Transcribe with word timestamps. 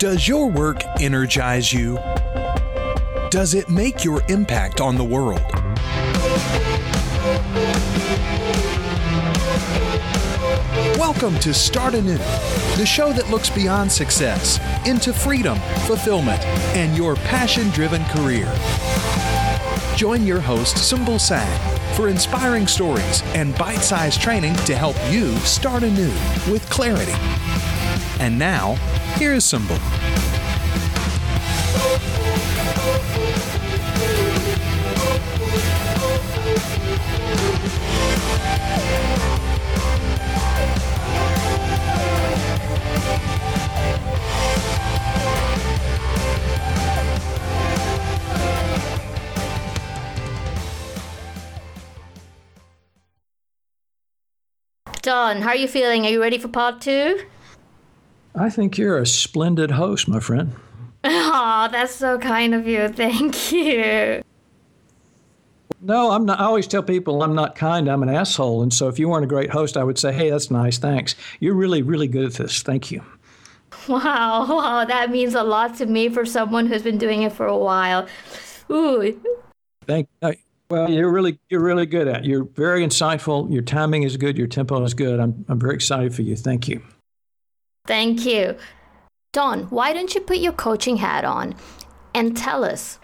Does 0.00 0.26
your 0.26 0.50
work 0.50 0.82
energize 0.98 1.70
you? 1.70 1.98
Does 3.28 3.52
it 3.52 3.68
make 3.68 4.02
your 4.02 4.22
impact 4.30 4.80
on 4.80 4.96
the 4.96 5.04
world? 5.04 5.42
Welcome 10.96 11.38
to 11.40 11.52
Start 11.52 11.92
Anew, 11.92 12.16
the 12.78 12.86
show 12.86 13.12
that 13.12 13.28
looks 13.28 13.50
beyond 13.50 13.92
success 13.92 14.58
into 14.86 15.12
freedom, 15.12 15.58
fulfillment, 15.86 16.42
and 16.74 16.96
your 16.96 17.16
passion 17.16 17.68
driven 17.68 18.02
career. 18.06 18.50
Join 19.96 20.26
your 20.26 20.40
host, 20.40 20.76
Sumbul 20.76 21.20
Sang, 21.20 21.94
for 21.94 22.08
inspiring 22.08 22.66
stories 22.66 23.22
and 23.34 23.54
bite 23.58 23.82
sized 23.82 24.22
training 24.22 24.54
to 24.64 24.74
help 24.74 24.96
you 25.10 25.36
start 25.40 25.82
anew 25.82 26.14
with 26.50 26.66
clarity. 26.70 27.12
And 28.18 28.38
now, 28.38 28.76
here 29.18 29.32
is 29.34 29.44
Sumbul. 29.44 29.78
Don, 55.02 55.40
how 55.40 55.50
are 55.50 55.56
you 55.56 55.66
feeling? 55.66 56.06
Are 56.06 56.10
you 56.10 56.20
ready 56.20 56.38
for 56.38 56.48
part 56.48 56.80
two? 56.80 57.20
I 58.34 58.50
think 58.50 58.78
you're 58.78 58.98
a 58.98 59.06
splendid 59.06 59.72
host, 59.72 60.08
my 60.08 60.20
friend. 60.20 60.54
Oh, 61.04 61.68
that's 61.70 61.94
so 61.94 62.18
kind 62.18 62.54
of 62.54 62.66
you. 62.66 62.88
Thank 62.88 63.52
you. 63.52 64.22
No, 65.82 66.10
I'm 66.10 66.26
not. 66.26 66.38
I 66.38 66.44
always 66.44 66.66
tell 66.66 66.82
people 66.82 67.22
I'm 67.22 67.34
not 67.34 67.54
kind. 67.54 67.88
I'm 67.88 68.02
an 68.02 68.10
asshole. 68.10 68.62
And 68.62 68.72
so 68.72 68.88
if 68.88 68.98
you 68.98 69.08
weren't 69.08 69.24
a 69.24 69.28
great 69.28 69.50
host, 69.50 69.76
I 69.76 69.84
would 69.84 69.98
say, 69.98 70.12
hey, 70.12 70.30
that's 70.30 70.50
nice. 70.50 70.78
Thanks. 70.78 71.14
You're 71.40 71.54
really, 71.54 71.82
really 71.82 72.06
good 72.06 72.26
at 72.26 72.34
this. 72.34 72.62
Thank 72.62 72.90
you. 72.90 73.02
Wow, 73.88 74.46
wow, 74.48 74.84
that 74.84 75.10
means 75.10 75.34
a 75.34 75.42
lot 75.42 75.76
to 75.76 75.86
me 75.86 76.08
for 76.10 76.26
someone 76.26 76.66
who's 76.66 76.82
been 76.82 76.98
doing 76.98 77.22
it 77.22 77.32
for 77.32 77.46
a 77.46 77.56
while. 77.56 78.06
Ooh. 78.70 79.20
Thank. 79.86 80.08
Uh, 80.20 80.32
well, 80.68 80.88
you're 80.90 81.10
really, 81.10 81.38
you're 81.48 81.62
really 81.62 81.86
good 81.86 82.06
at. 82.06 82.20
It. 82.20 82.24
You're 82.26 82.44
very 82.44 82.86
insightful. 82.86 83.50
Your 83.50 83.62
timing 83.62 84.02
is 84.02 84.16
good. 84.16 84.36
Your 84.36 84.46
tempo 84.46 84.84
is 84.84 84.94
good. 84.94 85.18
I'm, 85.18 85.44
I'm 85.48 85.58
very 85.58 85.74
excited 85.74 86.14
for 86.14 86.22
you. 86.22 86.36
Thank 86.36 86.68
you. 86.68 86.82
Thank 87.86 88.24
you. 88.26 88.56
Don, 89.32 89.64
why 89.64 89.92
don't 89.92 90.14
you 90.14 90.20
put 90.20 90.38
your 90.38 90.52
coaching 90.52 90.96
hat 90.96 91.24
on 91.24 91.54
and 92.14 92.36
tell 92.36 92.64
us 92.64 92.98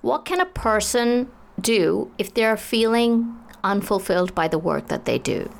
what 0.00 0.24
can 0.24 0.40
a 0.40 0.46
person 0.46 1.30
do 1.60 2.10
if 2.16 2.32
they're 2.32 2.56
feeling 2.56 3.36
unfulfilled 3.62 4.34
by 4.34 4.48
the 4.48 4.58
work 4.58 4.88
that 4.88 5.04
they 5.04 5.18
do? 5.18 5.50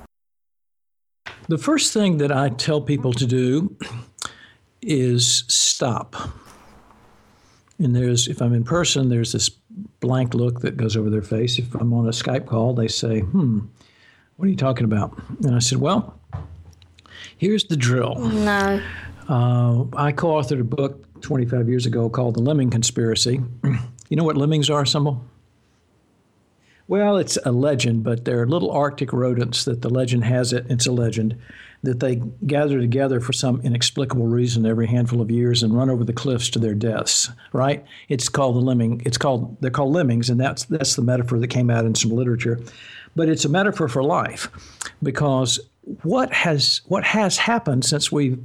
The 1.49 1.59
first 1.59 1.93
thing 1.93 2.19
that 2.19 2.33
I 2.33 2.49
tell 2.51 2.81
people 2.81 3.13
to 3.15 3.27
do 3.27 3.77
is 4.81 5.45
stop. 5.49 6.17
And 7.79 7.95
there's, 7.97 8.29
if 8.29 8.41
I'm 8.41 8.55
in 8.55 8.65
person, 8.65 9.09
there's 9.09 9.33
this 9.33 9.49
blank 9.49 10.35
look 10.35 10.61
that 10.61 10.77
goes 10.77 10.97
over 10.97 11.11
their 11.11 11.23
face. 11.23 11.59
If 11.59 11.75
I'm 11.75 11.93
on 11.93 12.07
a 12.07 12.11
Skype 12.11 12.47
call, 12.47 12.75
they 12.75 12.89
say, 12.89 13.21
hmm, 13.21 13.61
what 14.37 14.47
are 14.47 14.51
you 14.51 14.57
talking 14.57 14.85
about? 14.85 15.19
And 15.43 15.55
I 15.55 15.59
said, 15.59 15.79
well, 15.79 16.20
here's 17.41 17.65
the 17.65 17.77
drill. 17.77 18.17
No. 18.17 18.83
Uh, 19.29 19.85
I 19.97 20.13
co 20.13 20.29
authored 20.29 20.61
a 20.61 20.65
book 20.65 21.21
25 21.23 21.69
years 21.69 21.87
ago 21.87 22.09
called 22.11 22.37
The 22.37 22.43
Lemming 22.43 22.71
Conspiracy. 22.71 23.41
you 24.09 24.17
know 24.17 24.25
what 24.25 24.37
lemmings 24.37 24.69
are, 24.69 24.85
Sumbul? 24.85 25.21
Well, 26.87 27.17
it's 27.17 27.39
a 27.45 27.53
legend, 27.53 28.03
but 28.03 28.25
they're 28.25 28.47
little 28.47 28.71
Arctic 28.71 29.13
rodents 29.13 29.65
that 29.65 29.81
the 29.81 29.89
legend 29.89 30.25
has 30.25 30.53
it, 30.53 30.67
it's 30.69 30.87
a 30.87 30.93
legend, 30.93 31.41
that 31.85 32.01
they 32.01 32.17
gather 32.47 32.81
together 32.81 33.21
for 33.21 33.33
some 33.33 33.61
inexplicable 33.63 34.27
reason 34.27 34.67
every 34.67 34.89
handful 34.89 35.21
of 35.21 35.31
years 35.31 35.63
and 35.63 35.73
run 35.73 35.89
over 35.89 36.05
the 36.05 36.13
cliffs 36.13 36.51
to 36.51 36.59
their 36.59 36.75
deaths, 36.75 37.31
right? 37.53 37.85
It's 38.09 38.29
called 38.29 38.57
the 38.57 38.61
lemming, 38.61 39.03
it's 39.07 39.17
called, 39.17 39.57
they're 39.61 39.71
called 39.71 39.93
lemmings, 39.93 40.29
and 40.29 40.41
that's, 40.41 40.65
that's 40.65 40.97
the 40.97 41.03
metaphor 41.03 41.39
that 41.39 41.49
came 41.49 41.71
out 41.71 41.87
in 41.87 41.95
some 41.95 42.11
literature. 42.11 42.59
But 43.15 43.29
it's 43.29 43.45
a 43.45 43.49
metaphor 43.49 43.87
for 43.87 44.03
life 44.03 44.51
because 45.01 45.61
what 46.03 46.33
has, 46.33 46.81
what 46.87 47.05
has 47.05 47.39
happened 47.39 47.85
since 47.85 48.11
we've 48.11 48.39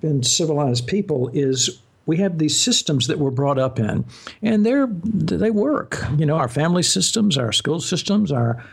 been 0.00 0.22
civilized 0.22 0.86
people 0.86 1.28
is 1.32 1.80
we 2.08 2.16
have 2.16 2.38
these 2.38 2.58
systems 2.58 3.06
that 3.06 3.18
we're 3.18 3.30
brought 3.30 3.58
up 3.58 3.78
in, 3.78 4.04
and 4.40 4.64
they're 4.64 4.88
they 4.90 5.50
work. 5.50 6.02
You 6.16 6.24
know, 6.24 6.36
our 6.36 6.48
family 6.48 6.82
systems, 6.82 7.36
our 7.36 7.52
school 7.52 7.80
systems, 7.80 8.32
our 8.32 8.64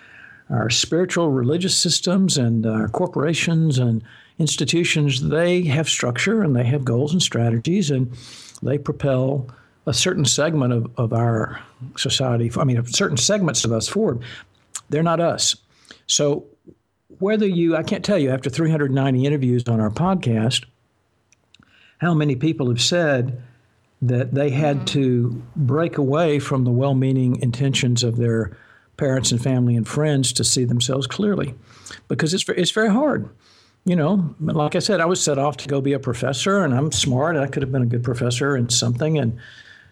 our 0.49 0.69
spiritual 0.69 1.31
religious 1.31 1.77
systems, 1.77 2.37
and 2.37 2.65
our 2.65 2.87
corporations 2.87 3.77
and 3.77 4.01
institutions. 4.39 5.21
They 5.21 5.63
have 5.63 5.89
structure 5.89 6.43
and 6.43 6.55
they 6.55 6.63
have 6.63 6.85
goals 6.85 7.11
and 7.11 7.21
strategies, 7.21 7.91
and 7.91 8.09
they 8.63 8.77
propel 8.77 9.49
a 9.85 9.93
certain 9.93 10.25
segment 10.25 10.71
of, 10.71 10.89
of 10.97 11.11
our 11.11 11.61
society. 11.97 12.49
I 12.57 12.63
mean, 12.63 12.83
certain 12.85 13.17
segments 13.17 13.65
of 13.65 13.73
us 13.73 13.87
forward. 13.87 14.21
They're 14.89 15.03
not 15.03 15.19
us. 15.19 15.57
So 16.07 16.45
whether 17.19 17.47
you, 17.47 17.75
I 17.75 17.83
can't 17.83 18.03
tell 18.03 18.17
you 18.17 18.31
after 18.31 18.49
390 18.49 19.25
interviews 19.25 19.67
on 19.67 19.79
our 19.79 19.89
podcast 19.89 20.65
how 21.99 22.13
many 22.13 22.35
people 22.35 22.67
have 22.67 22.81
said 22.81 23.41
that 24.01 24.33
they 24.33 24.49
had 24.49 24.77
mm-hmm. 24.77 24.85
to 24.85 25.43
break 25.55 25.97
away 25.97 26.39
from 26.39 26.63
the 26.63 26.71
well 26.71 26.93
meaning 26.93 27.41
intentions 27.41 28.03
of 28.03 28.17
their 28.17 28.55
parents 28.97 29.31
and 29.31 29.41
family 29.41 29.75
and 29.75 29.87
friends 29.87 30.31
to 30.33 30.43
see 30.43 30.63
themselves 30.63 31.07
clearly 31.07 31.53
because 32.07 32.33
it's, 32.33 32.47
it's 32.49 32.71
very 32.71 32.89
hard. 32.89 33.29
You 33.83 33.95
know, 33.95 34.33
like 34.39 34.75
I 34.75 34.79
said, 34.79 34.99
I 34.99 35.05
was 35.05 35.21
set 35.21 35.37
off 35.37 35.57
to 35.57 35.67
go 35.67 35.79
be 35.79 35.93
a 35.93 35.99
professor, 35.99 36.63
and 36.63 36.73
I'm 36.73 36.91
smart. 36.91 37.35
and 37.35 37.45
I 37.45 37.47
could 37.47 37.61
have 37.61 37.71
been 37.71 37.83
a 37.83 37.87
good 37.87 38.03
professor 38.03 38.55
and 38.55 38.71
something 38.71 39.19
and 39.19 39.37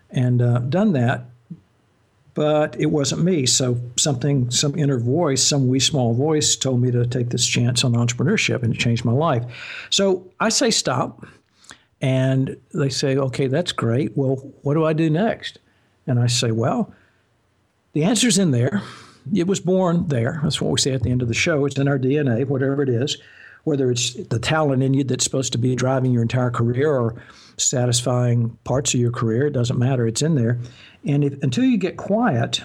and 0.10 0.42
uh, 0.42 0.60
done 0.60 0.94
that, 0.94 1.26
but 2.34 2.80
it 2.80 2.88
wasn't 2.88 3.24
me. 3.24 3.46
So 3.46 3.80
something, 3.98 4.50
some 4.50 4.78
inner 4.78 5.00
voice, 5.00 5.44
some 5.44 5.68
wee 5.68 5.80
small 5.80 6.14
voice, 6.14 6.56
told 6.56 6.82
me 6.82 6.92
to 6.92 7.06
take 7.06 7.30
this 7.30 7.46
chance 7.46 7.84
on 7.84 7.94
entrepreneurship, 7.94 8.64
and 8.64 8.74
it 8.74 8.80
changed 8.80 9.06
my 9.06 9.12
life. 9.12 9.44
So 9.90 10.32
I 10.40 10.50
say 10.50 10.72
stop 10.72 11.26
and 12.02 12.58
they 12.74 12.90
say, 12.90 13.18
okay, 13.18 13.48
that's 13.48 13.72
great. 13.72 14.18
Well, 14.18 14.36
what 14.64 14.74
do 14.74 14.84
I 14.84 14.94
do 14.94 15.10
next? 15.10 15.60
And 16.08 16.20
I 16.20 16.28
say, 16.28 16.52
well, 16.52 16.94
the 17.94 18.04
answer's 18.04 18.38
in 18.38 18.52
there. 18.52 18.82
It 19.34 19.48
was 19.48 19.60
born 19.60 20.08
there. 20.08 20.42
That's 20.44 20.60
what 20.60 20.72
we 20.72 20.80
say 20.80 20.92
at 20.92 21.04
the 21.04 21.12
end 21.12 21.22
of 21.22 21.28
the 21.28 21.34
show. 21.34 21.66
It's 21.66 21.78
in 21.78 21.88
our 21.88 22.00
DNA, 22.00 22.46
whatever 22.46 22.84
it 22.84 22.90
is, 22.90 23.18
whether 23.64 23.90
it's 23.90 24.16
the 24.16 24.40
talent 24.40 24.84
in 24.84 24.94
you 24.94 25.06
that's 25.06 25.24
supposed 25.24 25.54
to 25.54 25.58
be 25.58 25.76
driving 25.76 26.12
your 26.12 26.24
entire 26.24 26.52
career 26.52 26.92
or 26.92 27.16
satisfying 27.58 28.58
parts 28.64 28.94
of 28.94 29.00
your 29.00 29.12
career, 29.12 29.48
it 29.48 29.54
doesn't 29.54 29.78
matter. 29.78 30.08
It's 30.08 30.22
in 30.22 30.36
there. 30.36 30.60
And 31.06 31.24
if, 31.24 31.42
until 31.44 31.64
you 31.64 31.78
get 31.78 31.98
quiet, 31.98 32.64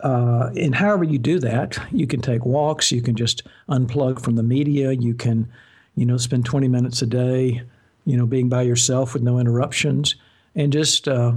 uh, 0.00 0.50
and 0.56 0.74
however 0.74 1.04
you 1.04 1.18
do 1.18 1.38
that, 1.40 1.78
you 1.90 2.06
can 2.06 2.20
take 2.20 2.44
walks, 2.44 2.92
you 2.92 3.02
can 3.02 3.16
just 3.16 3.42
unplug 3.68 4.20
from 4.22 4.36
the 4.36 4.42
media, 4.42 4.92
you 4.92 5.14
can, 5.14 5.50
you 5.96 6.04
know, 6.04 6.16
spend 6.16 6.44
20 6.44 6.68
minutes 6.68 7.02
a 7.02 7.06
day 7.06 7.62
you 8.06 8.16
know, 8.16 8.26
being 8.26 8.48
by 8.48 8.62
yourself 8.62 9.14
with 9.14 9.22
no 9.22 9.38
interruptions, 9.38 10.14
and 10.54 10.72
just 10.72 11.08
uh, 11.08 11.32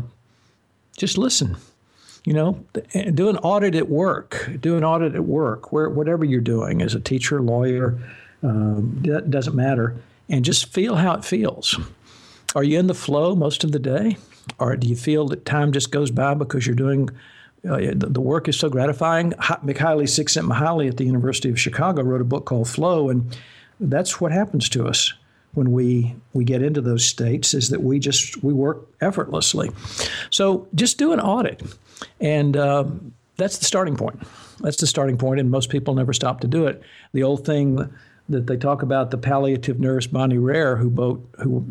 just 0.97 1.17
listen. 1.17 1.55
You 2.25 2.33
know, 2.33 2.65
do 3.13 3.29
an 3.29 3.37
audit 3.37 3.73
at 3.73 3.87
work. 3.87 4.49
Do 4.59 4.75
an 4.75 4.83
audit 4.83 5.15
at 5.15 5.23
work, 5.23 5.71
where 5.71 5.89
whatever 5.89 6.25
you're 6.25 6.41
doing 6.41 6.81
as 6.81 6.93
a 6.93 6.99
teacher, 6.99 7.41
lawyer, 7.41 7.97
um, 8.43 8.99
that 9.03 9.31
doesn't 9.31 9.55
matter, 9.55 9.95
and 10.27 10.43
just 10.43 10.73
feel 10.73 10.95
how 10.95 11.13
it 11.13 11.23
feels. 11.23 11.79
Are 12.57 12.63
you 12.63 12.79
in 12.79 12.87
the 12.87 12.95
flow 12.95 13.35
most 13.35 13.63
of 13.63 13.71
the 13.71 13.77
day, 13.77 14.17
or 14.57 14.75
do 14.75 14.87
you 14.87 14.95
feel 14.95 15.27
that 15.27 15.45
time 15.45 15.71
just 15.71 15.91
goes 15.91 16.09
by 16.09 16.33
because 16.33 16.65
you're 16.65 16.75
doing 16.75 17.07
uh, 17.63 17.77
the, 17.77 18.07
the, 18.09 18.19
work 18.19 18.47
is 18.47 18.57
so 18.57 18.67
gratifying? 18.67 19.33
Mihaly 19.33 20.05
Csikszentmihalyi 20.05 20.89
at 20.89 20.97
the 20.97 21.05
University 21.05 21.49
of 21.51 21.59
Chicago 21.59 22.01
wrote 22.01 22.19
a 22.19 22.23
book 22.23 22.45
called 22.45 22.67
Flow, 22.67 23.09
and 23.11 23.37
that's 23.79 24.19
what 24.19 24.31
happens 24.31 24.69
to 24.69 24.87
us 24.87 25.13
when 25.53 25.71
we 25.71 26.15
we 26.33 26.43
get 26.43 26.63
into 26.63 26.81
those 26.81 27.05
states 27.05 27.53
is 27.53 27.69
that 27.69 27.83
we 27.83 27.99
just 27.99 28.43
we 28.43 28.53
work 28.53 28.87
effortlessly. 29.01 29.69
So 30.31 30.67
just 30.73 30.97
do 30.97 31.13
an 31.13 31.19
audit, 31.19 31.61
and 32.19 32.57
uh, 32.57 32.85
that's 33.35 33.59
the 33.59 33.65
starting 33.65 33.95
point. 33.95 34.23
That's 34.61 34.77
the 34.77 34.87
starting 34.87 35.19
point, 35.19 35.39
and 35.39 35.51
most 35.51 35.69
people 35.69 35.93
never 35.93 36.11
stop 36.11 36.39
to 36.39 36.47
do 36.47 36.65
it. 36.65 36.81
The 37.13 37.21
old 37.21 37.45
thing 37.45 37.87
that 38.29 38.47
they 38.47 38.57
talk 38.57 38.81
about 38.81 39.11
the 39.11 39.17
palliative 39.19 39.79
nurse 39.79 40.07
Bronnie 40.07 40.39
Ware, 40.39 40.75
who 40.77 40.89
wrote 40.89 41.29
who 41.43 41.63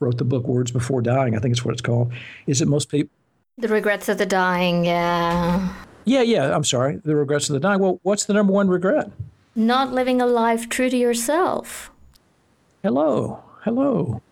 wrote 0.00 0.18
the 0.18 0.24
book 0.24 0.46
Words 0.46 0.70
Before 0.70 1.02
Dying, 1.02 1.36
I 1.36 1.38
think 1.38 1.52
it's 1.52 1.64
what 1.64 1.72
it's 1.72 1.82
called, 1.82 2.12
is 2.46 2.60
it 2.60 2.68
most 2.68 2.90
people 2.90 3.10
the 3.58 3.68
regrets 3.68 4.08
of 4.08 4.18
the 4.18 4.26
dying, 4.26 4.84
yeah. 4.84 5.74
Yeah, 6.04 6.22
yeah. 6.22 6.54
I'm 6.54 6.62
sorry, 6.62 7.00
the 7.04 7.16
regrets 7.16 7.50
of 7.50 7.54
the 7.54 7.60
dying. 7.60 7.80
Well, 7.80 7.98
what's 8.04 8.24
the 8.24 8.32
number 8.32 8.52
one 8.52 8.68
regret? 8.68 9.10
Not 9.56 9.92
living 9.92 10.20
a 10.22 10.26
life 10.26 10.68
true 10.68 10.88
to 10.88 10.96
yourself. 10.96 11.90
Hello, 12.84 13.42
hello. 13.62 14.22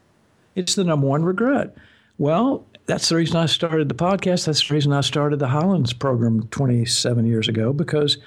It's 0.55 0.77
the 0.77 0.85
number 0.85 1.09
one 1.09 1.25
regret. 1.25 1.77
Well, 2.19 2.65
that's 2.87 3.09
the 3.09 3.17
reason 3.17 3.37
I 3.37 3.47
started 3.47 3.89
the 3.89 3.97
podcast. 3.97 4.47
That's 4.47 4.69
the 4.69 4.75
reason 4.75 4.93
I 4.93 5.01
started 5.01 5.41
the 5.41 5.49
Highlands 5.49 5.93
program 5.93 6.47
27 6.49 7.27
years 7.27 7.49
ago 7.49 7.73
because 7.73 8.19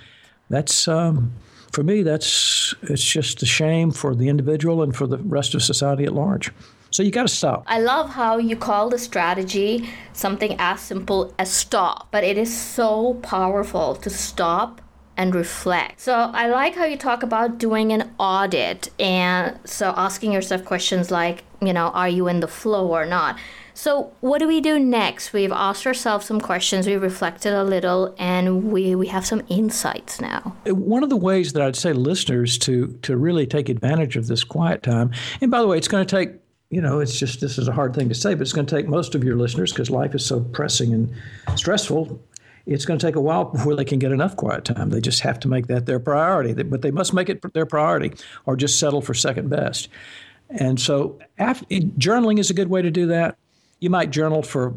that's 0.50 0.86
um, 0.90 1.32
for 1.72 1.82
me. 1.82 2.04
That's 2.04 2.76
it's 2.84 3.04
just 3.04 3.42
a 3.42 3.46
shame 3.46 3.92
for 3.92 4.14
the 4.14 4.28
individual 4.28 4.84
and 4.84 4.94
for 4.94 5.08
the 5.08 5.18
rest 5.18 5.56
of 5.56 5.64
society 5.64 6.04
at 6.04 6.14
large. 6.14 6.52
So 6.92 7.04
you 7.04 7.12
got 7.12 7.28
to 7.28 7.34
stop. 7.34 7.64
I 7.68 7.80
love 7.80 8.10
how 8.10 8.38
you 8.38 8.56
call 8.56 8.90
the 8.90 8.98
strategy 8.98 9.90
something 10.14 10.56
as 10.60 10.82
simple 10.82 11.34
as 11.38 11.52
stop, 11.52 12.08
but 12.12 12.24
it 12.24 12.38
is 12.38 12.56
so 12.56 13.16
powerful 13.16 13.96
to 13.96 14.10
stop 14.10 14.82
and 15.16 15.36
reflect. 15.36 16.00
So 16.00 16.14
I 16.14 16.48
like 16.48 16.76
how 16.76 16.86
you 16.86 16.98
talk 16.98 17.24
about 17.24 17.58
doing 17.58 17.92
an 17.92 18.10
audit 18.18 18.90
and 19.00 19.60
so 19.66 19.94
asking 19.98 20.32
yourself 20.32 20.64
questions 20.64 21.12
like, 21.12 21.44
you 21.62 21.74
know, 21.74 21.88
are 21.90 22.08
you 22.08 22.28
in 22.30 22.40
the 22.40 22.48
flow 22.48 22.88
or 22.88 23.06
not? 23.06 23.38
So 23.74 24.12
what 24.20 24.40
do 24.40 24.48
we 24.48 24.60
do 24.60 24.80
next? 24.80 25.32
We've 25.32 25.52
asked 25.52 25.86
ourselves 25.86 26.26
some 26.26 26.42
questions, 26.42 26.88
we 26.88 26.96
reflected 26.96 27.54
a 27.54 27.64
little, 27.64 28.14
and 28.18 28.72
we, 28.72 28.96
we 28.96 29.08
have 29.08 29.26
some 29.26 29.42
insights 29.48 30.20
now. 30.20 30.56
One 30.66 31.04
of 31.04 31.10
the 31.10 31.18
ways 31.18 31.54
that 31.54 31.62
I'd 31.62 31.78
say 31.78 31.94
listeners 31.94 32.58
to 32.60 32.88
to 33.04 33.16
really 33.16 33.48
take 33.48 33.70
advantage 33.70 34.18
of 34.18 34.28
this 34.28 34.44
quiet 34.44 34.84
time, 34.84 35.12
and 35.40 35.50
by 35.50 35.62
the 35.62 35.68
way, 35.68 35.78
it's 35.78 35.88
going 35.88 36.06
to 36.06 36.16
take 36.16 36.32
you 36.70 36.82
know, 36.82 37.00
it's 37.00 37.18
just 37.18 37.42
this 37.42 37.58
is 37.58 37.68
a 37.68 37.72
hard 37.72 37.96
thing 37.96 38.10
to 38.10 38.16
say, 38.16 38.36
but 38.36 38.42
it's 38.42 38.54
going 38.54 38.68
to 38.68 38.76
take 38.76 38.88
most 38.88 39.16
of 39.16 39.24
your 39.24 39.36
listeners 39.36 39.72
because 39.72 39.90
life 39.90 40.14
is 40.14 40.26
so 40.26 40.42
pressing 40.42 40.94
and 40.94 41.12
stressful. 41.56 42.22
It's 42.66 42.86
going 42.86 43.00
to 43.00 43.06
take 43.06 43.16
a 43.16 43.22
while 43.22 43.46
before 43.46 43.76
they 43.76 43.86
can 43.86 43.98
get 43.98 44.12
enough 44.12 44.36
quiet 44.36 44.66
time. 44.66 44.92
They 44.92 45.02
just 45.02 45.22
have 45.22 45.40
to 45.40 45.48
make 45.48 45.68
that 45.68 45.88
their 45.88 46.00
priority, 46.00 46.54
but 46.62 46.84
they 46.84 46.92
must 46.92 47.14
make 47.14 47.28
it 47.28 47.42
their 47.54 47.66
priority 47.66 48.14
or 48.46 48.56
just 48.56 48.80
settle 48.80 49.02
for 49.02 49.16
second 49.16 49.50
best. 49.50 49.90
And 50.52 50.80
so, 50.80 51.20
after, 51.40 51.66
journaling 51.66 52.40
is 52.40 52.52
a 52.52 52.54
good 52.54 52.70
way 52.70 52.82
to 52.84 52.92
do 52.92 53.08
that. 53.08 53.38
You 53.80 53.90
might 53.90 54.12
journal 54.12 54.44
for, 54.44 54.76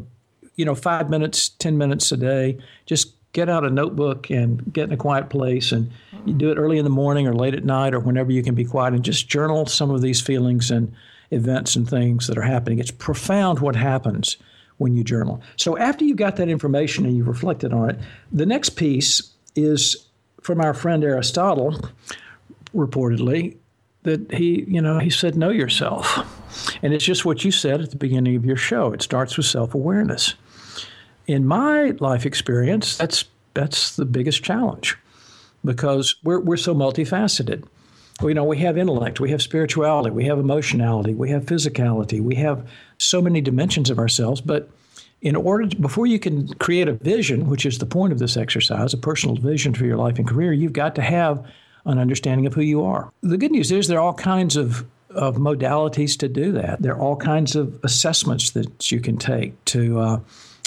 you 0.55 0.65
know, 0.65 0.75
five 0.75 1.09
minutes, 1.09 1.49
10 1.49 1.77
minutes 1.77 2.11
a 2.11 2.17
day. 2.17 2.57
Just 2.87 3.13
get 3.33 3.49
out 3.49 3.65
a 3.65 3.69
notebook 3.69 4.29
and 4.29 4.73
get 4.73 4.85
in 4.85 4.93
a 4.93 4.97
quiet 4.97 5.29
place 5.29 5.71
and 5.71 5.91
you 6.25 6.33
do 6.33 6.51
it 6.51 6.57
early 6.57 6.77
in 6.77 6.83
the 6.83 6.89
morning 6.89 7.27
or 7.27 7.33
late 7.33 7.55
at 7.55 7.65
night 7.65 7.93
or 7.93 7.99
whenever 7.99 8.31
you 8.31 8.43
can 8.43 8.53
be 8.53 8.63
quiet 8.63 8.93
and 8.93 9.03
just 9.03 9.27
journal 9.27 9.65
some 9.65 9.89
of 9.89 10.01
these 10.01 10.21
feelings 10.21 10.69
and 10.69 10.93
events 11.33 11.75
and 11.75 11.89
things 11.89 12.27
that 12.27 12.37
are 12.37 12.43
happening. 12.43 12.79
It's 12.79 12.91
profound 12.91 13.59
what 13.59 13.75
happens 13.75 14.37
when 14.77 14.95
you 14.95 15.03
journal. 15.03 15.41
So 15.57 15.77
after 15.77 16.05
you've 16.05 16.17
got 16.17 16.35
that 16.37 16.49
information 16.49 17.05
and 17.05 17.15
you've 17.15 17.27
reflected 17.27 17.73
on 17.73 17.89
it, 17.91 17.99
the 18.31 18.45
next 18.45 18.71
piece 18.71 19.31
is 19.55 20.07
from 20.41 20.59
our 20.61 20.73
friend 20.73 21.03
Aristotle, 21.03 21.79
reportedly, 22.75 23.55
that 24.03 24.31
he, 24.31 24.63
you 24.67 24.81
know, 24.81 24.99
he 24.99 25.09
said, 25.09 25.35
know 25.35 25.49
yourself. 25.49 26.19
And 26.83 26.93
it's 26.93 27.05
just 27.05 27.23
what 27.25 27.45
you 27.45 27.51
said 27.51 27.81
at 27.81 27.91
the 27.91 27.95
beginning 27.95 28.35
of 28.35 28.45
your 28.45 28.57
show. 28.57 28.91
It 28.91 29.01
starts 29.01 29.37
with 29.37 29.45
self-awareness. 29.45 30.33
In 31.27 31.45
my 31.45 31.91
life 31.99 32.25
experience, 32.25 32.97
that's 32.97 33.25
that's 33.53 33.95
the 33.95 34.05
biggest 34.05 34.43
challenge 34.43 34.97
because 35.63 36.15
we're, 36.23 36.39
we're 36.39 36.57
so 36.57 36.73
multifaceted 36.75 37.63
you 38.21 38.33
know, 38.33 38.43
we 38.43 38.57
have 38.59 38.77
intellect, 38.77 39.19
we 39.19 39.31
have 39.31 39.41
spirituality, 39.41 40.11
we 40.11 40.25
have 40.25 40.39
emotionality, 40.39 41.13
we 41.13 41.29
have 41.29 41.45
physicality, 41.45 42.21
we 42.21 42.35
have 42.35 42.67
so 42.97 43.21
many 43.21 43.41
dimensions 43.41 43.89
of 43.89 43.99
ourselves. 43.99 44.39
But 44.39 44.69
in 45.21 45.35
order 45.35 45.67
to, 45.67 45.75
before 45.77 46.05
you 46.05 46.19
can 46.19 46.47
create 46.55 46.87
a 46.87 46.93
vision, 46.93 47.49
which 47.49 47.65
is 47.65 47.79
the 47.79 47.85
point 47.85 48.13
of 48.13 48.19
this 48.19 48.37
exercise, 48.37 48.93
a 48.93 48.97
personal 48.97 49.35
vision 49.35 49.73
for 49.73 49.85
your 49.85 49.97
life 49.97 50.17
and 50.17 50.27
career, 50.27 50.53
you've 50.53 50.73
got 50.73 50.95
to 50.95 51.01
have 51.01 51.45
an 51.85 51.97
understanding 51.97 52.45
of 52.45 52.53
who 52.53 52.61
you 52.61 52.83
are. 52.83 53.11
The 53.21 53.37
good 53.37 53.51
news 53.51 53.71
is 53.71 53.87
there 53.87 53.99
are 53.99 54.05
all 54.05 54.13
kinds 54.13 54.55
of 54.55 54.85
of 55.15 55.35
modalities 55.35 56.17
to 56.17 56.27
do 56.27 56.51
that. 56.53 56.81
There 56.81 56.93
are 56.93 56.99
all 56.99 57.15
kinds 57.15 57.55
of 57.55 57.79
assessments 57.83 58.51
that 58.51 58.91
you 58.91 58.99
can 58.99 59.17
take 59.17 59.63
to, 59.65 59.99
uh, 59.99 60.19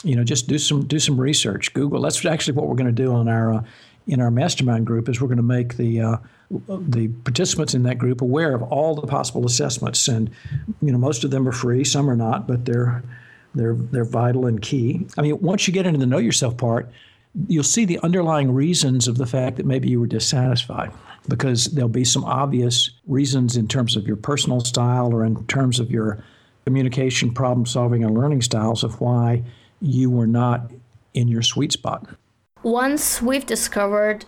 you 0.04 0.14
know, 0.14 0.22
just 0.22 0.46
do 0.46 0.58
some 0.58 0.86
do 0.86 0.98
some 0.98 1.20
research. 1.20 1.72
Google. 1.74 2.00
That's 2.00 2.24
actually 2.24 2.54
what 2.54 2.68
we're 2.68 2.76
going 2.76 2.86
to 2.86 2.92
do 2.92 3.12
on 3.12 3.28
our 3.28 3.54
uh, 3.54 3.62
in 4.06 4.20
our 4.20 4.30
mastermind 4.30 4.86
group. 4.86 5.08
Is 5.08 5.20
we're 5.20 5.28
going 5.28 5.36
to 5.36 5.42
make 5.42 5.76
the 5.76 6.00
uh, 6.00 6.16
the 6.68 7.08
participants 7.24 7.74
in 7.74 7.82
that 7.84 7.98
group 7.98 8.20
aware 8.20 8.54
of 8.54 8.62
all 8.62 8.94
the 8.94 9.06
possible 9.06 9.46
assessments, 9.46 10.08
and 10.08 10.30
you 10.82 10.92
know 10.92 10.98
most 10.98 11.24
of 11.24 11.30
them 11.30 11.48
are 11.48 11.52
free, 11.52 11.84
some 11.84 12.08
are 12.08 12.16
not, 12.16 12.46
but 12.46 12.64
they're 12.64 13.02
they're 13.54 13.74
they're 13.74 14.04
vital 14.04 14.46
and 14.46 14.62
key. 14.62 15.06
I 15.16 15.22
mean, 15.22 15.40
once 15.40 15.66
you 15.66 15.74
get 15.74 15.86
into 15.86 15.98
the 15.98 16.06
know 16.06 16.18
yourself 16.18 16.56
part, 16.56 16.90
you'll 17.48 17.64
see 17.64 17.84
the 17.84 17.98
underlying 18.00 18.52
reasons 18.52 19.08
of 19.08 19.18
the 19.18 19.26
fact 19.26 19.56
that 19.56 19.66
maybe 19.66 19.88
you 19.88 20.00
were 20.00 20.06
dissatisfied 20.06 20.92
because 21.28 21.66
there'll 21.66 21.88
be 21.88 22.04
some 22.04 22.24
obvious 22.24 22.90
reasons 23.06 23.56
in 23.56 23.66
terms 23.66 23.96
of 23.96 24.06
your 24.06 24.16
personal 24.16 24.60
style 24.60 25.12
or 25.12 25.24
in 25.24 25.44
terms 25.46 25.80
of 25.80 25.90
your 25.90 26.22
communication, 26.64 27.32
problem 27.32 27.66
solving, 27.66 28.04
and 28.04 28.14
learning 28.14 28.42
styles 28.42 28.84
of 28.84 29.00
why 29.00 29.42
you 29.80 30.10
were 30.10 30.26
not 30.26 30.70
in 31.14 31.28
your 31.28 31.42
sweet 31.42 31.72
spot. 31.72 32.06
Once 32.66 33.22
we've 33.22 33.46
discovered 33.46 34.24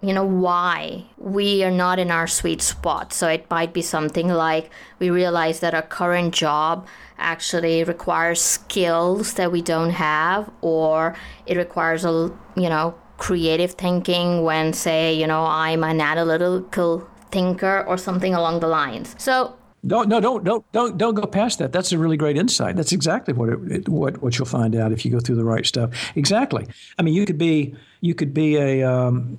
you 0.00 0.14
know 0.14 0.24
why 0.24 1.04
we 1.18 1.62
are 1.62 1.70
not 1.70 1.98
in 1.98 2.10
our 2.10 2.26
sweet 2.26 2.62
spot. 2.62 3.12
So 3.12 3.28
it 3.28 3.50
might 3.50 3.74
be 3.74 3.82
something 3.82 4.28
like 4.28 4.70
we 4.98 5.10
realize 5.10 5.60
that 5.60 5.74
our 5.74 5.82
current 5.82 6.32
job 6.32 6.86
actually 7.18 7.84
requires 7.84 8.40
skills 8.40 9.34
that 9.34 9.52
we 9.52 9.60
don't 9.60 9.90
have 9.90 10.50
or 10.62 11.14
it 11.44 11.58
requires 11.58 12.06
a 12.06 12.32
you 12.56 12.70
know 12.70 12.94
creative 13.18 13.72
thinking 13.72 14.44
when 14.44 14.72
say 14.72 15.12
you 15.12 15.26
know 15.26 15.44
i'm 15.44 15.84
an 15.84 16.00
analytical 16.00 17.06
thinker 17.30 17.84
or 17.86 17.98
something 17.98 18.34
along 18.34 18.60
the 18.60 18.68
lines. 18.68 19.14
So 19.18 19.57
don't 19.86 20.08
no 20.08 20.20
don't 20.20 20.44
don't 20.44 20.70
don't 20.72 20.98
don't 20.98 21.14
go 21.14 21.26
past 21.26 21.58
that. 21.60 21.72
That's 21.72 21.92
a 21.92 21.98
really 21.98 22.16
great 22.16 22.36
insight. 22.36 22.76
That's 22.76 22.92
exactly 22.92 23.32
what 23.32 23.48
it, 23.48 23.88
what 23.88 24.20
what 24.22 24.38
you'll 24.38 24.46
find 24.46 24.74
out 24.74 24.92
if 24.92 25.04
you 25.04 25.10
go 25.10 25.20
through 25.20 25.36
the 25.36 25.44
right 25.44 25.64
stuff. 25.64 25.90
Exactly. 26.16 26.66
I 26.98 27.02
mean, 27.02 27.14
you 27.14 27.24
could 27.24 27.38
be 27.38 27.74
you 28.00 28.14
could 28.14 28.34
be 28.34 28.56
a 28.56 28.82
um, 28.82 29.38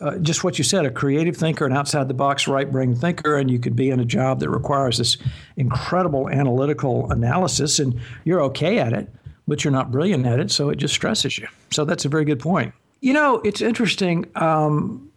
uh, 0.00 0.18
just 0.18 0.44
what 0.44 0.58
you 0.58 0.64
said, 0.64 0.84
a 0.84 0.90
creative 0.90 1.36
thinker, 1.36 1.66
an 1.66 1.72
outside 1.72 2.08
the 2.08 2.14
box, 2.14 2.48
right 2.48 2.70
brain 2.70 2.94
thinker, 2.94 3.36
and 3.36 3.50
you 3.50 3.58
could 3.58 3.76
be 3.76 3.90
in 3.90 4.00
a 4.00 4.04
job 4.04 4.40
that 4.40 4.50
requires 4.50 4.98
this 4.98 5.16
incredible 5.56 6.28
analytical 6.28 7.10
analysis, 7.10 7.78
and 7.78 7.98
you're 8.24 8.42
okay 8.42 8.78
at 8.78 8.92
it, 8.92 9.08
but 9.46 9.64
you're 9.64 9.72
not 9.72 9.90
brilliant 9.90 10.26
at 10.26 10.40
it, 10.40 10.50
so 10.50 10.70
it 10.70 10.76
just 10.76 10.94
stresses 10.94 11.38
you. 11.38 11.46
So 11.70 11.84
that's 11.84 12.04
a 12.04 12.08
very 12.08 12.24
good 12.24 12.40
point. 12.40 12.72
You 13.00 13.12
know, 13.12 13.40
it's 13.44 13.60
interesting. 13.60 14.26
Um, 14.36 15.09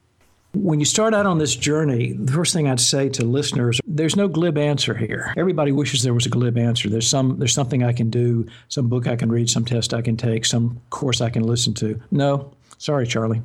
when 0.53 0.79
you 0.79 0.85
start 0.85 1.13
out 1.13 1.25
on 1.25 1.39
this 1.39 1.55
journey, 1.55 2.13
the 2.13 2.31
first 2.31 2.53
thing 2.53 2.67
I'd 2.67 2.79
say 2.79 3.09
to 3.09 3.25
listeners, 3.25 3.81
there's 3.87 4.15
no 4.15 4.27
glib 4.27 4.57
answer 4.57 4.93
here. 4.93 5.33
Everybody 5.35 5.71
wishes 5.71 6.03
there 6.03 6.13
was 6.13 6.25
a 6.25 6.29
glib 6.29 6.57
answer. 6.57 6.89
There's 6.89 7.09
some 7.09 7.39
there's 7.39 7.53
something 7.53 7.83
I 7.83 7.93
can 7.93 8.09
do, 8.09 8.47
some 8.67 8.87
book 8.87 9.07
I 9.07 9.15
can 9.15 9.31
read, 9.31 9.49
some 9.49 9.65
test 9.65 9.93
I 9.93 10.01
can 10.01 10.15
take, 10.15 10.45
some 10.45 10.79
course 10.89 11.21
I 11.21 11.29
can 11.29 11.43
listen 11.43 11.73
to. 11.75 11.99
No, 12.11 12.53
sorry, 12.77 13.07
Charlie. 13.07 13.41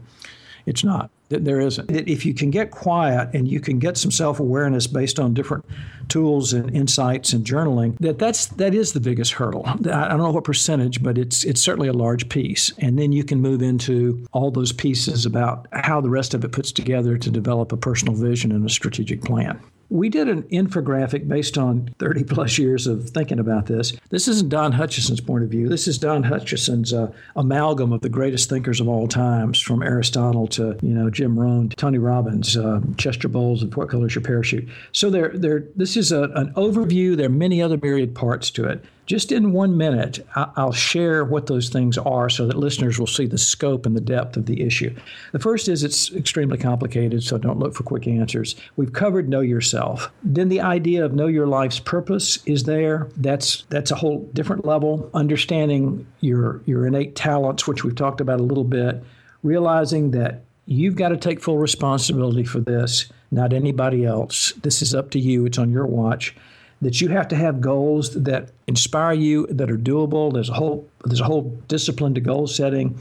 It's 0.67 0.85
not. 0.85 1.11
That 1.31 1.45
there 1.45 1.61
isn't. 1.61 1.89
That 1.89 2.09
if 2.09 2.25
you 2.25 2.33
can 2.33 2.51
get 2.51 2.71
quiet 2.71 3.29
and 3.35 3.47
you 3.47 3.61
can 3.61 3.79
get 3.79 3.99
some 3.99 4.11
self-awareness 4.11 4.87
based 4.87 5.19
on 5.19 5.35
different 5.35 5.65
tools 6.09 6.55
and 6.55 6.75
insights 6.75 7.35
and 7.35 7.45
journaling, 7.45 7.99
that 7.99 8.19
that's 8.19 8.47
that 8.47 8.75
is 8.75 8.95
the 8.95 9.01
biggest 9.01 9.33
hurdle. 9.33 9.63
I 9.67 10.09
don't 10.09 10.19
know 10.19 10.31
what 10.31 10.45
percentage, 10.45 11.03
but 11.03 11.19
it's 11.19 11.45
it's 11.45 11.61
certainly 11.61 11.89
a 11.89 11.93
large 11.93 12.29
piece. 12.31 12.73
And 12.79 12.99
then 12.99 13.13
you 13.13 13.25
can 13.25 13.41
move 13.41 13.61
into 13.61 14.27
all 14.33 14.51
those 14.51 14.73
pieces 14.73 15.27
about 15.27 15.67
how 15.73 16.01
the 16.01 16.11
rest 16.11 16.33
of 16.33 16.45
it 16.45 16.53
puts 16.53 16.73
together 16.73 17.19
to 17.19 17.31
develop 17.31 17.73
a 17.73 17.77
personal 17.77 18.15
vision 18.15 18.51
and 18.51 18.65
a 18.65 18.71
strategic 18.71 19.23
plan. 19.23 19.61
We 19.91 20.11
did 20.11 20.29
an 20.29 20.43
infographic 20.45 21.27
based 21.29 21.57
on 21.57 21.95
30 21.99 22.25
plus 22.25 22.59
years 22.59 22.87
of 22.87 23.09
thinking 23.11 23.39
about 23.39 23.67
this. 23.67 23.95
This 24.11 24.29
isn't 24.29 24.51
Don 24.51 24.73
Hutchison's 24.73 25.21
point 25.21 25.45
of 25.45 25.51
view. 25.51 25.69
This 25.69 25.89
is 25.89 25.97
Don 25.97 26.25
Hutchison's 26.25 26.93
uh, 26.93 27.11
amalgam 27.37 27.93
of 27.93 28.03
the 28.03 28.09
greatest 28.09 28.51
thinkers 28.51 28.81
of 28.81 28.89
all 28.89 29.09
times, 29.09 29.61
from 29.61 29.83
Aristotle 29.83 30.47
to 30.49 30.79
you 30.83 30.93
know 30.95 31.09
Jim 31.09 31.39
Rohn, 31.39 31.71
to 31.71 31.77
Tony 31.77 31.99
Robbins, 31.99 32.57
uh, 32.57 32.81
Chester 32.99 33.29
Bowles, 33.29 33.63
and 33.63 33.75
What 33.75 33.89
Color 33.89 34.07
Is 34.09 34.15
Your 34.15 34.23
Parachute. 34.23 34.69
So 34.93 35.09
there, 35.09 35.31
there. 35.35 35.65
This 35.75 35.97
is 35.97 36.13
a, 36.13 36.25
an 36.35 36.53
overview. 36.55 37.17
There 37.17 37.27
are 37.27 37.31
many 37.31 37.63
other 37.63 37.79
myriad 37.81 38.15
parts 38.15 38.51
to 38.53 38.65
it. 38.65 38.85
Just 39.09 39.33
in 39.33 39.53
one 39.53 39.79
minute, 39.79 40.25
I'll 40.35 40.71
share 40.71 41.25
what 41.25 41.47
those 41.47 41.71
things 41.71 41.97
are 41.97 42.29
so 42.29 42.47
that 42.47 42.59
listeners 42.59 42.99
will 42.99 43.07
see 43.07 43.25
the 43.25 43.39
scope 43.39 43.87
and 43.87 43.97
the 43.97 44.03
depth 44.03 44.37
of 44.37 44.45
the 44.45 44.61
issue. 44.61 44.95
The 45.33 45.39
first 45.39 45.67
is 45.67 45.83
it's 45.83 46.13
extremely 46.13 46.59
complicated, 46.59 47.23
so 47.23 47.39
don't 47.39 47.59
look 47.59 47.75
for 47.75 47.85
quick 47.85 48.07
answers. 48.07 48.55
We've 48.77 48.93
covered 48.93 49.27
know 49.27 49.41
yourself. 49.41 50.13
Then 50.23 50.51
the 50.51 50.61
idea 50.61 51.07
of 51.07 51.15
know 51.15 51.27
your 51.27 51.47
life's 51.47 51.81
purpose 51.81 52.45
is 52.45 52.65
there. 52.65 53.09
That's 53.17 53.65
that's 53.71 53.91
a 53.91 53.95
whole 53.95 54.29
different 54.35 54.67
level. 54.67 55.09
Understanding 55.15 56.07
your 56.21 56.61
your 56.67 56.87
innate 56.87 57.17
talents, 57.17 57.67
which 57.67 57.85
we've 57.85 57.97
talked 57.97 58.21
about 58.21 58.41
a 58.41 58.43
little 58.43 58.63
bit, 58.63 59.03
realizing 59.43 60.11
that 60.11 60.45
you've 60.67 60.97
got 60.97 61.09
to 61.09 61.17
take 61.17 61.41
full 61.41 61.57
responsibility 61.57 62.45
for 62.45 62.61
this, 62.61 63.11
not 63.31 63.55
anybody 63.55 64.05
else. 64.05 64.53
This 64.61 64.83
is 64.83 64.95
up 64.95 65.11
to 65.13 65.19
you. 65.19 65.47
It's 65.47 65.57
on 65.57 65.71
your 65.71 65.87
watch 65.87 66.37
that 66.81 67.01
you 67.01 67.09
have 67.09 67.29
to 67.29 67.37
have 67.37 67.61
goals 67.61 68.11
that 68.23 68.51
inspire 68.67 69.13
you, 69.13 69.47
that 69.49 69.71
are 69.71 69.79
doable. 69.79 70.33
There's 70.33 70.49
a 70.49 70.55
whole 70.55 70.89
there's 71.05 71.21
a 71.21 71.25
whole 71.25 71.43
discipline 71.69 72.15
to 72.15 72.21
goal 72.21 72.47
setting. 72.47 72.99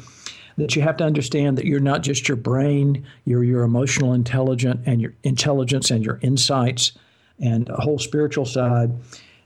That 0.58 0.76
you 0.76 0.82
have 0.82 0.98
to 0.98 1.04
understand 1.04 1.58
that 1.60 1.66
you're 1.66 1.80
not 1.80 2.02
just 2.02 2.28
your 2.28 2.38
brain, 2.38 3.06
you're 3.26 3.44
your 3.44 3.62
emotional 3.62 4.14
intelligence 4.14 4.82
and 4.88 5.00
your 5.00 5.14
intelligence 5.24 5.92
and 5.92 6.04
your 6.04 6.18
insights 6.24 6.94
and 7.40 7.70
a 7.70 7.76
whole 7.76 8.00
spiritual 8.00 8.46
side. 8.46 8.92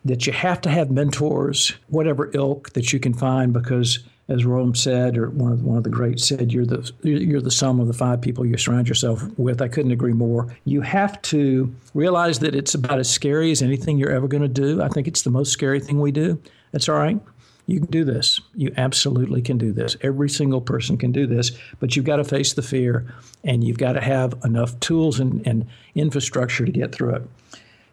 that 0.06 0.26
you 0.26 0.34
have 0.34 0.60
to 0.62 0.70
have 0.70 0.90
mentors, 0.90 1.74
whatever 1.88 2.32
ilk 2.34 2.74
that 2.74 2.92
you 2.92 3.00
can 3.00 3.14
find, 3.14 3.54
because 3.54 4.00
as 4.28 4.46
Rohn 4.46 4.74
said, 4.76 5.18
or 5.18 5.30
one 5.30 5.52
of 5.52 5.64
one 5.64 5.78
of 5.78 5.84
the 5.84 5.90
greats 5.90 6.28
said, 6.28 6.52
you're 6.52 6.66
the 6.66 6.92
you're 7.04 7.42
the 7.42 7.52
sum 7.52 7.80
of 7.80 7.88
the 7.88 7.94
five 7.94 8.22
people 8.22 8.46
you 8.46 8.58
surround 8.58 8.88
yourself 8.88 9.24
with. 9.38 9.62
I 9.62 9.68
couldn't 9.68 9.92
agree 9.92 10.14
more. 10.14 10.56
You 10.66 10.82
have 10.82 11.22
to 11.24 11.74
realize 11.94 12.40
that 12.40 12.56
it's 12.56 12.74
about 12.74 13.00
as 13.00 13.10
scary 13.10 13.52
as 13.52 13.62
anything 13.62 13.98
you're 13.98 14.12
ever 14.12 14.28
going 14.28 14.44
to 14.44 14.48
do. 14.48 14.82
I 14.82 14.90
think 14.90 15.08
it's 15.08 15.24
the 15.24 15.30
most 15.30 15.52
scary 15.52 15.80
thing 15.80 16.00
we 16.00 16.12
do. 16.12 16.42
That's 16.72 16.88
all 16.88 16.96
right. 16.96 17.20
You 17.68 17.80
can 17.80 17.92
do 17.92 18.04
this. 18.04 18.40
You 18.56 18.74
absolutely 18.78 19.42
can 19.42 19.58
do 19.58 19.72
this. 19.72 19.96
Every 20.02 20.30
single 20.30 20.62
person 20.62 20.98
can 20.98 21.12
do 21.12 21.28
this, 21.28 21.52
but 21.80 21.96
you've 21.96 22.06
got 22.06 22.18
to 22.18 22.24
face 22.24 22.54
the 22.54 22.62
fear 22.62 23.14
and 23.44 23.64
you've 23.64 23.78
got 23.78 23.94
to 23.94 24.02
have 24.02 24.34
enough 24.44 24.80
tools 24.80 25.20
and, 25.20 25.46
and 25.48 25.68
infrastructure 25.96 26.66
to 26.66 26.72
get 26.72 26.92
through 26.92 27.16
it 27.16 27.24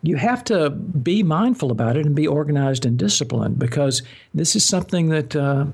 you 0.02 0.16
have 0.16 0.44
to 0.44 0.70
be 0.70 1.22
mindful 1.22 1.70
about 1.70 1.96
it 1.96 2.06
and 2.06 2.14
be 2.14 2.26
organized 2.26 2.86
and 2.86 2.98
disciplined 2.98 3.58
because 3.58 4.02
this 4.32 4.54
is 4.54 4.64
something 4.64 5.08
that 5.08 5.34
uh, 5.34 5.66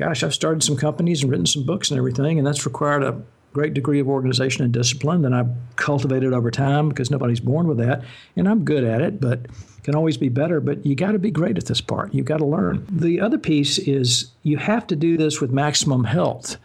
gosh, 0.00 0.22
I've 0.22 0.32
started 0.32 0.62
some 0.62 0.76
companies 0.78 1.22
and 1.22 1.30
written 1.30 1.44
some 1.44 1.62
books 1.62 1.90
and 1.90 1.98
everything, 1.98 2.38
and 2.38 2.46
that's 2.46 2.64
required 2.64 3.02
a 3.02 3.20
great 3.52 3.74
degree 3.74 4.00
of 4.00 4.08
organization 4.08 4.64
and 4.64 4.72
discipline 4.72 5.20
that 5.22 5.34
I've 5.34 5.50
cultivated 5.76 6.32
over 6.32 6.50
time 6.50 6.88
because 6.88 7.10
nobody's 7.10 7.40
born 7.40 7.68
with 7.68 7.76
that. 7.78 8.02
And 8.34 8.48
I'm 8.48 8.64
good 8.64 8.82
at 8.82 9.02
it, 9.02 9.20
but 9.20 9.46
can 9.82 9.94
always 9.94 10.16
be 10.16 10.30
better. 10.30 10.58
But 10.60 10.86
you 10.86 10.94
got 10.94 11.12
to 11.12 11.18
be 11.18 11.30
great 11.30 11.58
at 11.58 11.66
this 11.66 11.82
part. 11.82 12.14
You've 12.14 12.24
got 12.24 12.38
to 12.38 12.46
learn. 12.46 12.86
The 12.90 13.20
other 13.20 13.36
piece 13.36 13.76
is 13.76 14.30
you 14.42 14.56
have 14.56 14.86
to 14.86 14.96
do 14.96 15.18
this 15.18 15.38
with 15.38 15.50
maximum 15.50 16.04
health. 16.04 16.56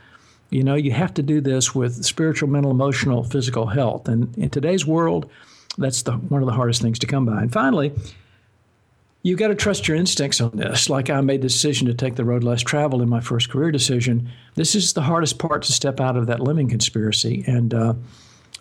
You 0.49 0.63
know, 0.63 0.75
you 0.75 0.91
have 0.91 1.13
to 1.15 1.23
do 1.23 1.41
this 1.41 1.75
with 1.75 2.05
spiritual, 2.05 2.47
mental, 2.47 2.71
emotional, 2.71 3.23
physical 3.23 3.65
health. 3.65 4.07
And 4.07 4.37
in 4.37 4.49
today's 4.49 4.85
world, 4.85 5.29
that's 5.77 6.03
the 6.03 6.13
one 6.13 6.41
of 6.41 6.47
the 6.47 6.53
hardest 6.53 6.81
things 6.81 6.99
to 6.99 7.07
come 7.07 7.25
by. 7.25 7.41
And 7.41 7.51
finally, 7.51 7.91
you've 9.25 9.39
got 9.39 9.47
to 9.47 9.55
trust 9.55 9.87
your 9.87 9.97
instincts 9.97 10.39
on 10.39 10.51
this. 10.53 10.87
Like 10.87 11.09
I 11.09 11.19
made 11.21 11.41
the 11.41 11.47
decision 11.47 11.87
to 11.87 11.95
take 11.95 12.13
the 12.13 12.23
road 12.23 12.43
less 12.43 12.61
traveled 12.61 13.01
in 13.01 13.09
my 13.09 13.21
first 13.21 13.49
career 13.49 13.71
decision. 13.71 14.31
This 14.53 14.75
is 14.75 14.93
the 14.93 15.01
hardest 15.01 15.39
part 15.39 15.63
to 15.63 15.73
step 15.73 15.99
out 15.99 16.15
of 16.15 16.27
that 16.27 16.41
lemming 16.41 16.69
conspiracy 16.69 17.43
and 17.47 17.73
uh, 17.73 17.95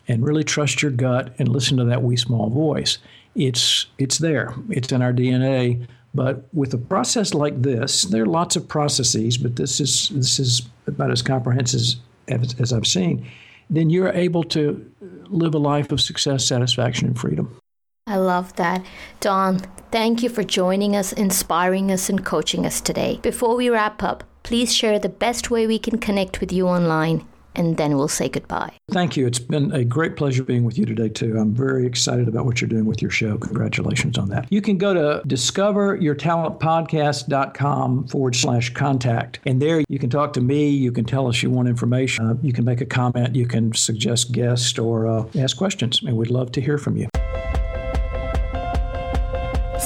and 0.08 0.24
really 0.24 0.42
trust 0.42 0.80
your 0.80 0.90
gut 0.90 1.34
and 1.38 1.48
listen 1.48 1.76
to 1.76 1.84
that 1.84 2.02
wee 2.02 2.16
small 2.16 2.48
voice. 2.48 2.96
It's 3.34 3.86
it's 3.98 4.16
there. 4.18 4.54
It's 4.70 4.90
in 4.90 5.02
our 5.02 5.12
DNA. 5.12 5.86
But 6.14 6.48
with 6.54 6.72
a 6.72 6.78
process 6.78 7.34
like 7.34 7.60
this, 7.60 8.04
there 8.04 8.22
are 8.22 8.26
lots 8.26 8.56
of 8.56 8.66
processes, 8.66 9.36
but 9.36 9.56
this 9.56 9.80
is 9.80 10.08
this 10.10 10.38
is 10.38 10.62
about 10.86 11.10
as 11.10 11.20
comprehensive 11.20 12.00
as, 12.28 12.54
as 12.58 12.72
I've 12.72 12.86
seen. 12.86 13.26
Then 13.68 13.90
you're 13.90 14.12
able 14.12 14.44
to 14.44 14.90
live 15.26 15.54
a 15.54 15.58
life 15.58 15.92
of 15.92 16.00
success, 16.00 16.46
satisfaction, 16.46 17.08
and 17.08 17.18
freedom. 17.18 17.58
I 18.06 18.16
love 18.16 18.54
that. 18.56 18.84
Don, 19.20 19.60
thank 19.90 20.22
you 20.22 20.28
for 20.28 20.42
joining 20.42 20.94
us, 20.94 21.14
inspiring 21.14 21.90
us, 21.90 22.10
and 22.10 22.22
coaching 22.24 22.66
us 22.66 22.82
today. 22.82 23.18
Before 23.22 23.56
we 23.56 23.70
wrap 23.70 24.02
up, 24.02 24.24
please 24.42 24.74
share 24.74 24.98
the 24.98 25.08
best 25.08 25.50
way 25.50 25.66
we 25.66 25.78
can 25.78 25.96
connect 25.98 26.40
with 26.40 26.52
you 26.52 26.68
online, 26.68 27.26
and 27.54 27.78
then 27.78 27.96
we'll 27.96 28.08
say 28.08 28.28
goodbye. 28.28 28.74
Thank 28.90 29.16
you. 29.16 29.26
It's 29.26 29.38
been 29.38 29.72
a 29.72 29.84
great 29.84 30.16
pleasure 30.16 30.44
being 30.44 30.64
with 30.64 30.76
you 30.76 30.84
today, 30.84 31.08
too. 31.08 31.38
I'm 31.38 31.54
very 31.54 31.86
excited 31.86 32.28
about 32.28 32.44
what 32.44 32.60
you're 32.60 32.68
doing 32.68 32.84
with 32.84 33.00
your 33.00 33.10
show. 33.10 33.38
Congratulations 33.38 34.18
on 34.18 34.28
that. 34.28 34.52
You 34.52 34.60
can 34.60 34.76
go 34.76 34.92
to 34.92 35.26
discoveryourtalentpodcast.com 35.26 38.08
forward 38.08 38.36
slash 38.36 38.74
contact. 38.74 39.40
And 39.46 39.62
there 39.62 39.82
you 39.88 39.98
can 39.98 40.10
talk 40.10 40.34
to 40.34 40.42
me. 40.42 40.68
You 40.68 40.92
can 40.92 41.06
tell 41.06 41.26
us 41.26 41.42
you 41.42 41.48
want 41.48 41.68
information. 41.68 42.26
Uh, 42.26 42.36
you 42.42 42.52
can 42.52 42.66
make 42.66 42.82
a 42.82 42.86
comment. 42.86 43.34
You 43.34 43.46
can 43.46 43.72
suggest 43.72 44.32
guests 44.32 44.78
or 44.78 45.06
uh, 45.06 45.24
ask 45.38 45.56
questions. 45.56 46.02
And 46.02 46.18
we'd 46.18 46.30
love 46.30 46.52
to 46.52 46.60
hear 46.60 46.76
from 46.76 46.98
you. 46.98 47.08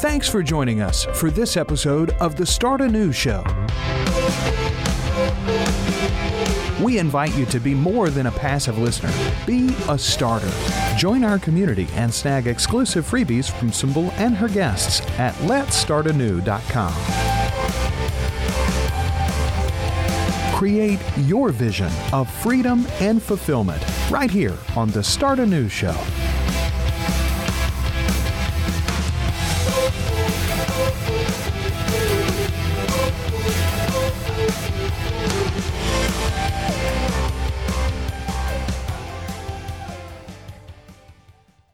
Thanks 0.01 0.29
for 0.29 0.45
joining 0.45 0.81
us 0.81 1.07
for 1.07 1.29
this 1.29 1.57
episode 1.57 2.11
of 2.21 2.37
the 2.37 2.47
Start 2.47 2.81
Anew 2.81 3.11
Show. 3.11 3.43
We 6.81 7.01
invite 7.01 7.37
you 7.37 7.45
to 7.47 7.59
be 7.59 7.75
more 7.75 8.09
than 8.09 8.27
a 8.27 8.31
passive 8.31 8.79
listener. 8.79 9.13
Be 9.45 9.75
a 9.89 9.99
starter. 9.99 10.53
Join 10.97 11.25
our 11.25 11.41
community 11.41 11.89
and 11.95 12.15
snag 12.15 12.47
exclusive 12.47 13.11
freebies 13.11 13.51
from 13.51 13.73
Sumbul 13.73 14.13
and 14.19 14.37
her 14.37 14.47
guests 14.47 15.01
at 15.19 15.35
letstartanew.com. 15.35 16.95
Create 20.57 21.01
your 21.17 21.49
vision 21.49 21.91
of 22.13 22.31
freedom 22.31 22.87
and 23.01 23.21
fulfillment 23.21 23.85
right 24.13 24.31
here 24.31 24.57
on 24.77 24.91
the 24.93 25.03
Start 25.03 25.41
Anew 25.41 25.69
Show. 25.69 25.97